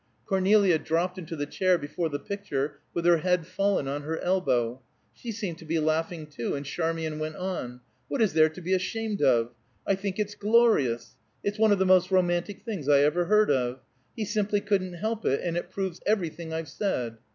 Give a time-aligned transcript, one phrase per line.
[0.25, 4.81] Cornelia dropped into the chair before the picture, with her head fallen on her elbow.
[5.13, 8.73] She seemed to be laughing, too, and Charmian went on: "What is there to be
[8.73, 9.51] ashamed of?
[9.85, 11.17] I think it's glorious.
[11.43, 13.79] It's one of the most romantic things I ever heard of.
[14.15, 17.17] He simply couldn't help it, and it proves everything I've said.